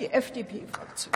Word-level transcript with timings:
die 0.00 0.10
FDP-Fraktion. 0.10 1.12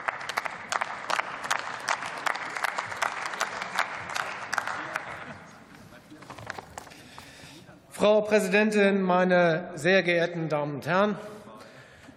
Frau 7.89 8.21
Präsidentin, 8.21 9.01
meine 9.01 9.71
sehr 9.75 10.03
geehrten 10.03 10.51
Damen 10.51 10.75
und 10.75 10.87
Herren! 10.87 11.17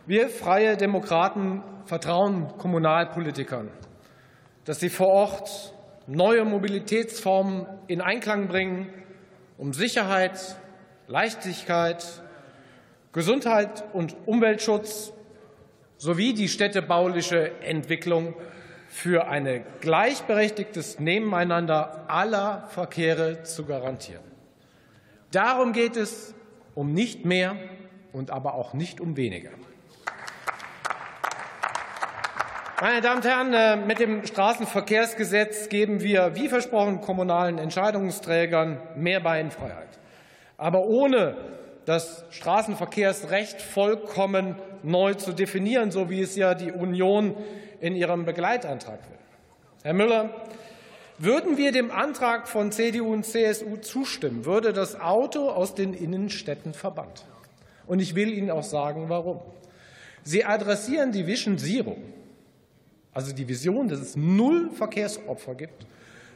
Wir 0.06 0.30
Freie 0.30 0.76
Demokraten 0.76 1.64
vertrauen 1.86 2.58
Kommunalpolitikern, 2.58 3.70
dass 4.66 4.82
sie 4.82 4.90
vor 4.90 5.08
Ort 5.08 5.74
neue 6.06 6.44
Mobilitätsformen 6.44 7.66
in 7.88 8.02
Einklang 8.02 8.48
bringen, 8.48 8.94
um 9.58 9.72
Sicherheit, 9.72 10.58
Leichtigkeit, 11.08 12.06
Gesundheit 13.14 13.86
und 13.94 14.18
Umweltschutz 14.26 15.14
sowie 15.98 16.34
die 16.34 16.48
städtebauliche 16.48 17.62
Entwicklung 17.62 18.34
für 18.88 19.28
ein 19.28 19.64
gleichberechtigtes 19.82 21.00
Nebeneinander 21.00 22.06
aller 22.08 22.68
Verkehre 22.70 23.44
zu 23.44 23.66
garantieren. 23.66 24.24
Darum 25.32 25.74
geht 25.74 25.98
es 25.98 26.34
um 26.74 26.94
nicht 26.94 27.26
mehr 27.26 27.56
und 28.14 28.32
aber 28.32 28.54
auch 28.54 28.74
nicht 28.74 29.02
um 29.02 29.18
weniger. 29.18 29.52
Meine 32.80 33.02
Damen 33.02 33.18
und 33.18 33.26
Herren, 33.26 33.54
äh, 33.54 33.76
mit 33.76 34.00
dem 34.00 34.24
Straßenverkehrsgesetz 34.24 35.68
geben 35.68 36.02
wir, 36.02 36.36
wie 36.36 36.48
versprochen, 36.48 37.02
kommunalen 37.02 37.58
Entscheidungsträgern 37.58 38.78
mehr 38.96 39.20
Beinfreiheit. 39.20 39.98
Aber 40.58 40.86
ohne 40.86 41.36
das 41.88 42.26
Straßenverkehrsrecht 42.32 43.62
vollkommen 43.62 44.58
neu 44.84 45.14
zu 45.14 45.32
definieren, 45.32 45.90
so 45.90 46.10
wie 46.10 46.20
es 46.20 46.36
ja 46.36 46.54
die 46.54 46.74
Union 46.74 47.34
in 47.80 47.96
ihrem 47.96 48.26
Begleitantrag 48.26 49.00
will. 49.10 49.18
Herr 49.84 49.94
Müller, 49.94 50.30
würden 51.18 51.56
wir 51.56 51.72
dem 51.72 51.90
Antrag 51.90 52.50
von 52.50 52.74
CDU 52.74 53.14
und 53.14 53.26
CSU 53.26 53.78
zustimmen, 53.78 54.44
würde 54.44 54.74
das 54.74 55.00
Auto 55.00 55.50
aus 55.50 55.76
den 55.76 55.94
Innenstädten 55.94 56.74
verbannt. 56.74 57.24
Und 57.86 58.02
ich 58.02 58.16
will 58.16 58.34
Ihnen 58.34 58.52
auch 58.52 58.64
sagen, 58.64 59.06
warum. 59.08 59.40
Sie 60.24 60.44
adressieren 60.44 61.14
die 61.14 61.26
Vision 61.26 61.58
Zero, 61.58 61.96
also 63.14 63.34
die 63.34 63.48
Vision, 63.48 63.88
dass 63.88 64.00
es 64.00 64.18
null 64.18 64.72
Verkehrsopfer 64.72 65.56
gibt, 65.56 65.86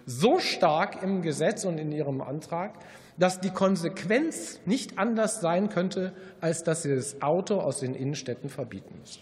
so 0.05 0.39
stark 0.39 1.03
im 1.03 1.21
Gesetz 1.21 1.65
und 1.65 1.77
in 1.77 1.91
Ihrem 1.91 2.21
Antrag, 2.21 2.73
dass 3.17 3.39
die 3.39 3.51
Konsequenz 3.51 4.59
nicht 4.65 4.97
anders 4.97 5.41
sein 5.41 5.69
könnte, 5.69 6.13
als 6.39 6.63
dass 6.63 6.83
Sie 6.83 6.95
das 6.95 7.21
Auto 7.21 7.59
aus 7.59 7.79
den 7.79 7.93
Innenstädten 7.93 8.49
verbieten 8.49 8.95
müssen. 8.99 9.21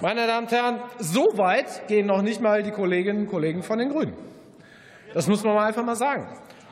Meine 0.00 0.26
Damen 0.26 0.46
und 0.46 0.52
Herren, 0.52 0.80
so 0.98 1.38
weit 1.38 1.88
gehen 1.88 2.06
noch 2.06 2.20
nicht 2.20 2.40
mal 2.40 2.62
die 2.62 2.70
Kolleginnen 2.70 3.22
und 3.22 3.28
Kollegen 3.28 3.62
von 3.62 3.78
den 3.78 3.88
Grünen. 3.88 4.14
Das 5.14 5.26
muss 5.26 5.42
man 5.42 5.56
einfach 5.56 5.84
mal 5.84 5.96
sagen. 5.96 6.26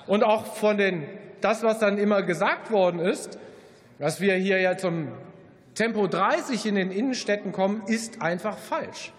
Und 0.07 0.23
auch 0.23 0.45
von 0.45 0.77
den, 0.77 1.07
das, 1.41 1.63
was 1.63 1.79
dann 1.79 1.97
immer 1.97 2.23
gesagt 2.23 2.71
worden 2.71 3.01
ist, 3.01 3.39
dass 3.99 4.21
wir 4.21 4.35
hier 4.35 4.61
ja 4.61 4.77
zum 4.77 5.09
Tempo 5.75 6.07
30 6.07 6.67
in 6.67 6.75
den 6.75 6.91
Innenstädten 6.91 7.53
kommen, 7.53 7.83
ist 7.87 8.21
einfach 8.21 8.59
falsch. 8.59 9.13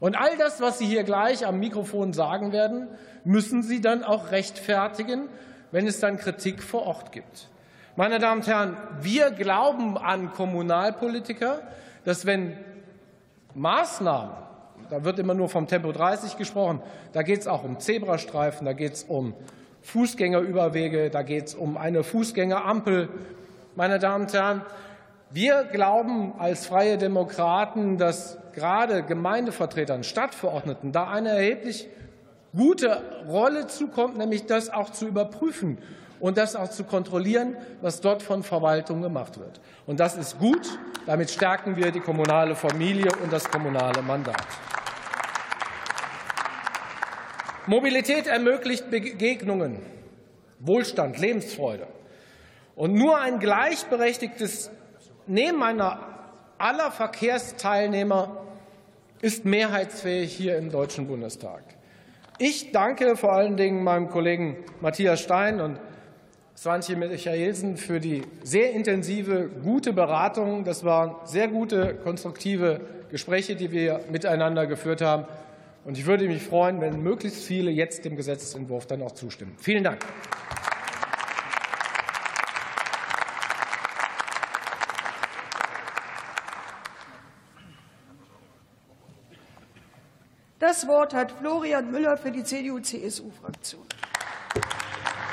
Und 0.00 0.16
all 0.16 0.36
das, 0.36 0.60
was 0.60 0.78
Sie 0.78 0.86
hier 0.86 1.04
gleich 1.04 1.46
am 1.46 1.58
Mikrofon 1.58 2.12
sagen 2.12 2.52
werden, 2.52 2.88
müssen 3.24 3.62
Sie 3.62 3.80
dann 3.80 4.04
auch 4.04 4.32
rechtfertigen, 4.32 5.28
wenn 5.70 5.86
es 5.86 5.98
dann 5.98 6.18
Kritik 6.18 6.62
vor 6.62 6.82
Ort 6.82 7.10
gibt. 7.10 7.48
Meine 7.96 8.18
Damen 8.18 8.40
und 8.40 8.48
Herren, 8.48 8.76
wir 9.02 9.30
glauben 9.30 9.96
an 9.96 10.32
Kommunalpolitiker, 10.32 11.60
dass 12.04 12.26
wenn 12.26 12.56
Maßnahmen, 13.54 14.32
da 14.90 15.04
wird 15.04 15.20
immer 15.20 15.34
nur 15.34 15.48
vom 15.48 15.68
Tempo 15.68 15.92
30 15.92 16.36
gesprochen, 16.36 16.82
da 17.12 17.22
geht 17.22 17.42
es 17.42 17.46
auch 17.46 17.62
um 17.62 17.78
Zebrastreifen, 17.78 18.64
da 18.64 18.72
geht 18.72 18.94
es 18.94 19.04
um 19.04 19.32
Fußgängerüberwege, 19.82 21.08
da 21.08 21.22
geht 21.22 21.46
es 21.46 21.54
um 21.54 21.76
eine 21.76 22.02
Fußgängerampel. 22.02 23.10
Meine 23.76 24.00
Damen 24.00 24.24
und 24.24 24.32
Herren, 24.32 24.62
wir 25.30 25.62
glauben 25.62 26.32
als 26.36 26.66
Freie 26.66 26.98
Demokraten, 26.98 27.96
dass 27.96 28.38
gerade 28.54 29.04
Gemeindevertretern, 29.04 30.02
Stadtverordneten 30.02 30.90
da 30.90 31.06
eine 31.06 31.28
erheblich 31.28 31.88
gute 32.54 33.02
Rolle 33.28 33.66
zukommt, 33.66 34.16
nämlich 34.16 34.46
das 34.46 34.70
auch 34.70 34.90
zu 34.90 35.06
überprüfen 35.06 35.78
und 36.20 36.38
das 36.38 36.56
auch 36.56 36.70
zu 36.70 36.84
kontrollieren, 36.84 37.56
was 37.80 38.00
dort 38.00 38.22
von 38.22 38.42
Verwaltung 38.42 39.02
gemacht 39.02 39.38
wird. 39.38 39.60
Und 39.86 40.00
das 40.00 40.16
ist 40.16 40.38
gut. 40.38 40.78
Damit 41.06 41.30
stärken 41.30 41.76
wir 41.76 41.90
die 41.90 42.00
kommunale 42.00 42.54
Familie 42.54 43.10
und 43.22 43.32
das 43.32 43.50
kommunale 43.50 44.00
Mandat. 44.00 44.46
Mobilität 47.66 48.26
ermöglicht 48.26 48.90
Begegnungen, 48.90 49.80
Wohlstand, 50.60 51.18
Lebensfreude. 51.18 51.86
Und 52.76 52.94
nur 52.94 53.18
ein 53.18 53.38
gleichberechtigtes 53.38 54.70
Nebeneinander 55.26 55.98
aller 56.58 56.90
Verkehrsteilnehmer 56.90 58.44
ist 59.20 59.44
mehrheitsfähig 59.44 60.34
hier 60.34 60.56
im 60.56 60.70
Deutschen 60.70 61.06
Bundestag. 61.06 61.62
Ich 62.38 62.72
danke 62.72 63.16
vor 63.16 63.32
allen 63.32 63.56
Dingen 63.56 63.84
meinem 63.84 64.08
Kollegen 64.08 64.56
Matthias 64.80 65.20
Stein 65.20 65.60
und 65.60 65.78
Swantje 66.56 66.96
Michaelsen 66.96 67.76
für 67.76 68.00
die 68.00 68.22
sehr 68.42 68.72
intensive, 68.72 69.48
gute 69.62 69.92
Beratung. 69.92 70.64
Das 70.64 70.84
waren 70.84 71.14
sehr 71.24 71.46
gute, 71.46 71.94
konstruktive 71.94 72.80
Gespräche, 73.10 73.54
die 73.54 73.70
wir 73.70 74.00
miteinander 74.10 74.66
geführt 74.66 75.00
haben. 75.00 75.26
Und 75.84 75.96
ich 75.96 76.06
würde 76.06 76.26
mich 76.26 76.42
freuen, 76.42 76.80
wenn 76.80 77.02
möglichst 77.02 77.44
viele 77.44 77.70
jetzt 77.70 78.04
dem 78.04 78.16
Gesetzentwurf 78.16 78.86
dann 78.86 79.02
auch 79.02 79.12
zustimmen. 79.12 79.54
Vielen 79.58 79.84
Dank. 79.84 80.04
Das 90.58 90.86
Wort 90.86 91.14
hat 91.14 91.32
Florian 91.32 91.90
Müller 91.90 92.16
für 92.16 92.30
die 92.30 92.44
CDU-CSU-Fraktion. 92.44 93.82